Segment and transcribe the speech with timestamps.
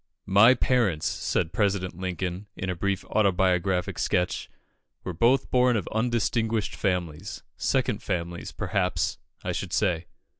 [0.25, 4.49] "My parents," said President Lincoln, in a brief autobiographic sketch,
[5.03, 10.07] "were both born of undistinguished families second families, perhaps, I should say."